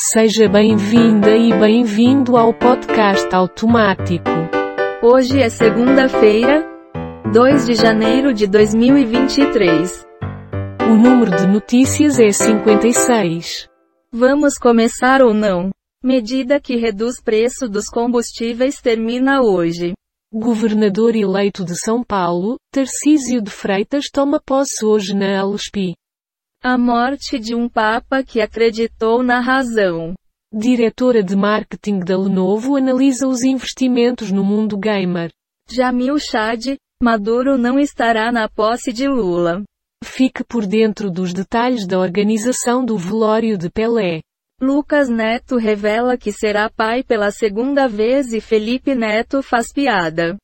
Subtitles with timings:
[0.00, 4.30] Seja bem-vinda e bem-vindo ao podcast automático.
[5.02, 6.64] Hoje é segunda-feira,
[7.32, 10.06] 2 de janeiro de 2023.
[10.88, 13.68] O número de notícias é 56.
[14.12, 15.70] Vamos começar ou não?
[16.02, 19.94] Medida que reduz preço dos combustíveis termina hoje.
[20.32, 25.96] Governador eleito de São Paulo, Tarcísio de Freitas toma posse hoje na Alespi.
[26.62, 30.14] A morte de um papa que acreditou na razão.
[30.52, 35.30] Diretora de marketing da Lenovo analisa os investimentos no mundo gamer.
[35.70, 39.62] Jamil Chad, Maduro não estará na posse de Lula.
[40.02, 44.20] Fique por dentro dos detalhes da organização do velório de Pelé.
[44.60, 50.36] Lucas Neto revela que será pai pela segunda vez e Felipe Neto faz piada.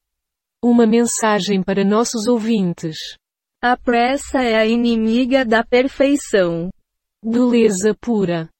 [0.62, 2.96] Uma mensagem para nossos ouvintes.
[3.66, 6.68] A pressa é a inimiga da perfeição.
[7.24, 8.50] Beleza pura.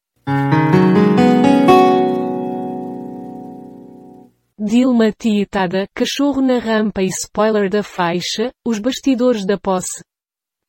[4.59, 10.03] Dilma tietada, cachorro na rampa e spoiler da faixa, os bastidores da posse.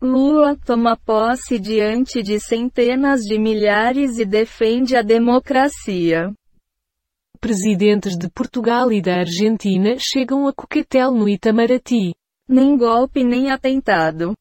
[0.02, 6.34] Lula toma posse diante de centenas de milhares e defende a democracia.
[7.40, 12.14] Presidentes de Portugal e da Argentina chegam a Coquetel no Itamaraty.
[12.48, 14.34] Nem golpe nem atentado.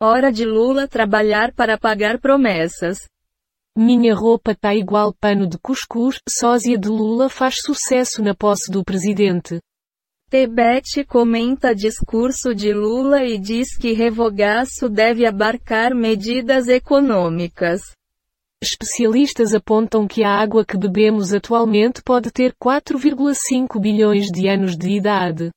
[0.00, 3.06] Hora de Lula trabalhar para pagar promessas.
[3.76, 8.82] Minha roupa tá igual pano de cuscuz, sósia de Lula faz sucesso na posse do
[8.82, 9.60] presidente.
[10.30, 17.82] Tebete comenta discurso de Lula e diz que revogaço deve abarcar medidas econômicas.
[18.62, 24.88] Especialistas apontam que a água que bebemos atualmente pode ter 4,5 bilhões de anos de
[24.90, 25.50] idade.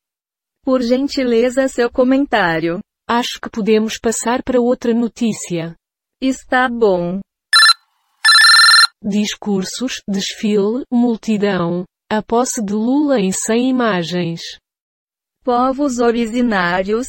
[0.68, 2.82] Por gentileza seu comentário.
[3.10, 5.74] Acho que podemos passar para outra notícia.
[6.22, 7.22] Está bom.
[9.02, 11.86] Discursos, desfile, multidão.
[12.12, 14.42] A posse de Lula em 100 imagens.
[15.42, 17.08] Povos originários.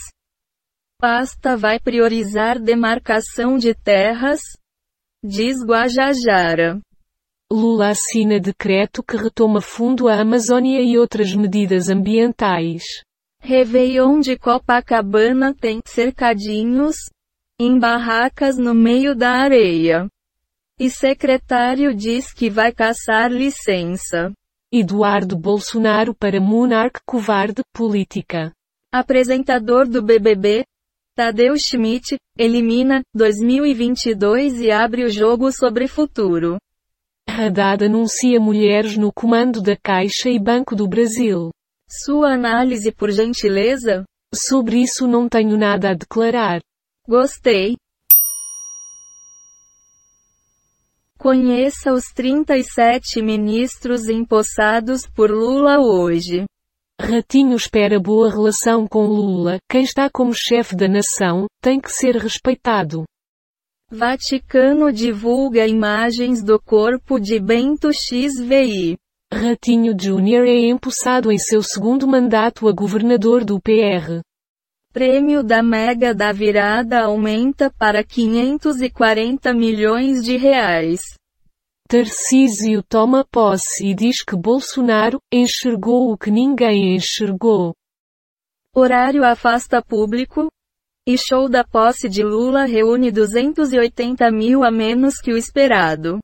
[0.97, 4.38] Pasta vai priorizar demarcação de terras?
[5.20, 6.80] Diz Guajajara.
[7.50, 12.84] Lula assina decreto que retoma fundo à Amazônia e outras medidas ambientais.
[13.41, 16.97] Réveillon de Copacabana tem cercadinhos,
[17.59, 20.09] em barracas no meio da areia.
[20.78, 24.32] E secretário diz que vai caçar licença.
[24.72, 28.53] Eduardo Bolsonaro para Monarque covarde, política.
[28.93, 30.65] Apresentador do BBB,
[31.16, 36.59] Tadeu Schmidt, elimina 2022 e abre o jogo sobre futuro.
[37.27, 41.50] Haddad anuncia mulheres no comando da Caixa e Banco do Brasil.
[41.91, 44.04] Sua análise por gentileza?
[44.34, 46.60] Sobre isso não tenho nada a declarar.
[47.09, 47.76] Gostei.
[51.19, 56.44] Conheça os 37 ministros empossados por Lula hoje.
[57.00, 62.16] Ratinho espera boa relação com Lula, quem está como chefe da nação, tem que ser
[62.16, 63.04] respeitado.
[63.91, 68.98] Vaticano divulga imagens do corpo de Bento XVI.
[69.33, 74.22] Ratinho Júnior é empossado em seu segundo mandato a governador do PR.
[74.91, 81.03] Prêmio da Mega da Virada aumenta para 540 milhões de reais.
[81.87, 87.75] Tarcísio toma posse e diz que Bolsonaro enxergou o que ninguém enxergou.
[88.75, 90.49] Horário afasta público.
[91.06, 96.19] E show da posse de Lula reúne 280 mil a menos que o esperado.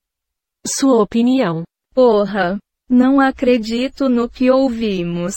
[0.67, 1.65] Sua opinião.
[1.95, 2.59] Porra!
[2.97, 5.35] Não acredito no que ouvimos.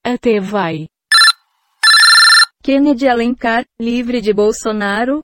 [0.00, 0.86] Até vai.
[2.62, 5.20] Kennedy Alencar, livre de Bolsonaro?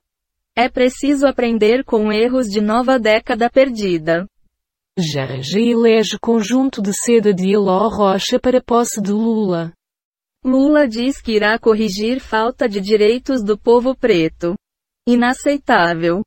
[0.53, 4.27] É preciso aprender com erros de nova década perdida.
[4.99, 9.71] Janja elege conjunto de seda de Eló Rocha para posse de Lula.
[10.43, 14.55] Lula diz que irá corrigir falta de direitos do povo preto.
[15.07, 16.21] Inaceitável.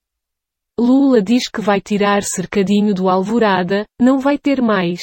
[0.80, 5.02] Lula diz que vai tirar cercadinho do Alvorada, não vai ter mais.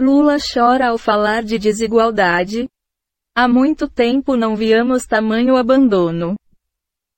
[0.00, 2.66] Lula chora ao falar de desigualdade.
[3.36, 6.36] Há muito tempo não víamos tamanho abandono.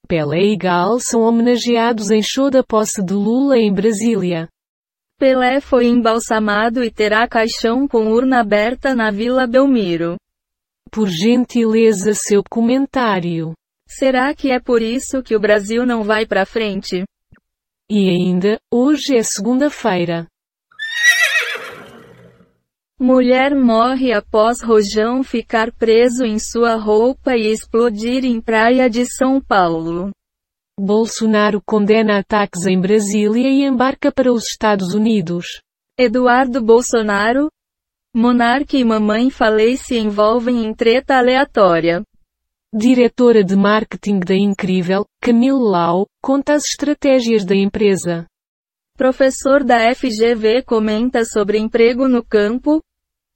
[0.05, 4.49] Pelé e Gal são homenageados em show da posse de Lula em Brasília.
[5.17, 10.17] Pelé foi embalsamado e terá caixão com urna aberta na Vila Belmiro.
[10.91, 13.53] Por gentileza seu comentário.
[13.87, 17.05] Será que é por isso que o Brasil não vai para frente?
[17.89, 20.27] E ainda, hoje é segunda-feira.
[23.03, 29.41] Mulher morre após rojão ficar preso em sua roupa e explodir em praia de São
[29.41, 30.11] Paulo.
[30.79, 35.59] Bolsonaro condena ataques em Brasília e embarca para os Estados Unidos.
[35.99, 37.49] Eduardo Bolsonaro,
[38.15, 42.01] monarca e mamãe falei se envolvem em treta aleatória.
[42.73, 48.25] Diretora de marketing da Incrível, Camille Lau, conta as estratégias da empresa.
[48.95, 52.79] Professor da FGV comenta sobre emprego no campo,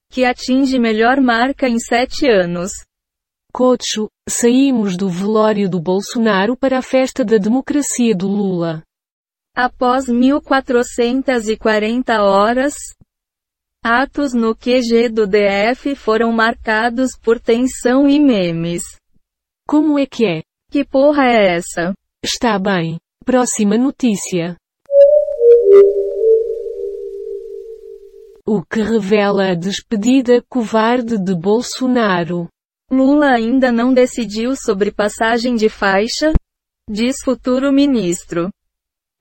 [0.10, 2.72] que atinge melhor marca em sete anos.
[3.54, 8.84] Cocho, saímos do velório do Bolsonaro para a festa da democracia do Lula.
[9.56, 12.76] Após 1440 horas,
[13.84, 18.84] atos no QG do DF foram marcados por tensão e memes.
[19.68, 20.44] Como é que é?
[20.70, 21.96] Que porra é essa?
[22.24, 23.00] Está bem.
[23.26, 24.56] Próxima notícia.
[28.50, 32.48] O que revela a despedida covarde de Bolsonaro.
[32.90, 36.32] Lula ainda não decidiu sobre passagem de faixa?
[36.90, 38.50] Diz futuro ministro.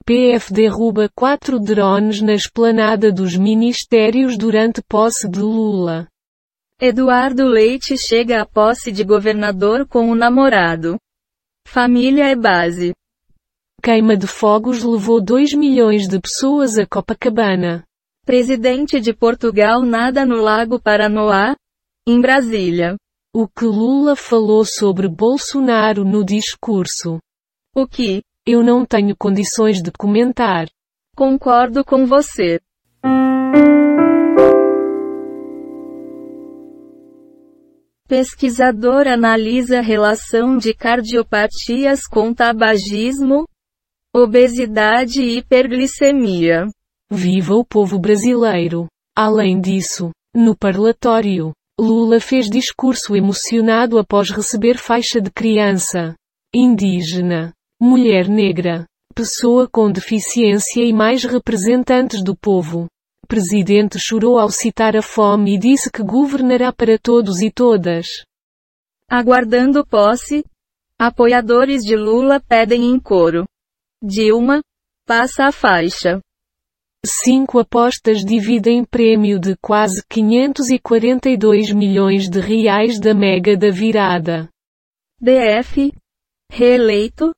[0.05, 6.07] PF derruba quatro drones na esplanada dos ministérios durante posse de Lula.
[6.79, 10.95] Eduardo Leite chega à posse de governador com o namorado.
[11.67, 12.93] Família é base.
[13.83, 17.86] Queima de fogos levou 2 milhões de pessoas a Copacabana.
[18.27, 21.55] Presidente de Portugal nada no Lago Paranoá,
[22.05, 22.97] em Brasília.
[23.33, 27.19] O que Lula falou sobre Bolsonaro no discurso.
[27.73, 28.21] O que?
[28.45, 30.67] Eu não tenho condições de comentar.
[31.15, 32.59] Concordo com você.
[38.09, 43.47] Pesquisador analisa relação de cardiopatias com tabagismo,
[44.13, 46.65] obesidade e hiperglicemia.
[47.09, 48.87] Viva o povo brasileiro!
[49.15, 56.15] Além disso, no parlatório, Lula fez discurso emocionado após receber faixa de criança,
[56.53, 62.87] indígena, mulher negra, pessoa com deficiência e mais representantes do povo
[63.27, 68.07] presidente chorou ao citar a fome e disse que governará para todos e todas.
[69.09, 70.43] Aguardando posse,
[70.97, 73.45] apoiadores de Lula pedem em coro.
[74.01, 74.61] Dilma,
[75.05, 76.19] passa a faixa.
[77.09, 84.49] Cinco apostas dividem prêmio de quase 542 milhões de reais da Mega da Virada.
[85.17, 85.93] DF,
[86.51, 87.31] reeleito,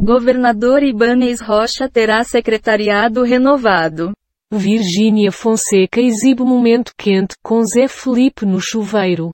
[0.00, 4.12] governador Ibanez Rocha terá secretariado renovado.
[4.50, 9.30] Virgínia Fonseca exibe momento quente com Zé Felipe no chuveiro.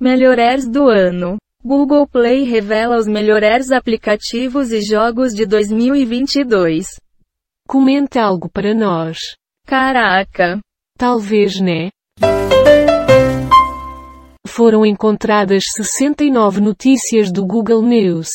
[0.00, 1.36] Melhores do ano.
[1.64, 6.86] Google Play revela os melhores aplicativos e jogos de 2022.
[7.70, 9.36] Comenta algo para nós.
[9.64, 10.58] Caraca.
[10.98, 11.90] Talvez, né?
[14.44, 18.28] Foram encontradas 69 notícias do Google News,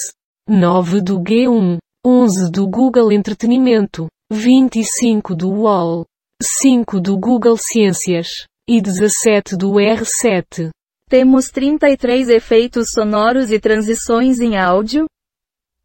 [0.47, 6.05] 9 do G1, 11 do Google Entretenimento, 25 do UOL,
[6.41, 8.29] 5 do Google Ciências
[8.65, 10.69] e 17 do R7.
[11.09, 15.05] Temos 33 efeitos sonoros e transições em áudio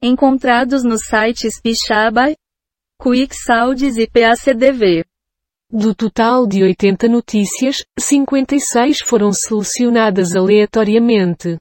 [0.02, 2.34] encontrados nos sites Pixabay,
[3.00, 5.02] QuickSounds e PACDV.
[5.72, 11.56] Do total de 80 notícias, 56 foram selecionadas aleatoriamente.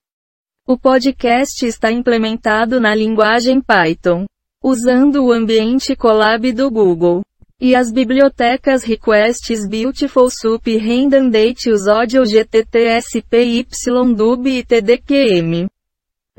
[0.67, 4.25] O podcast está implementado na linguagem Python
[4.61, 7.21] usando o ambiente Colab do Google.
[7.57, 15.69] E as bibliotecas Requests Beautiful Soup Redundate os Audio GTTSPYDUB e TDQM.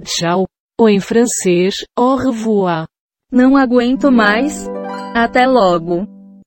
[0.03, 0.47] Tchau.
[0.79, 2.87] Ou em francês, au revoir.
[3.33, 4.69] Não aguento mais.
[5.15, 6.20] Até logo.